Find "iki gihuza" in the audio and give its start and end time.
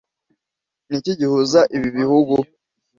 0.99-1.59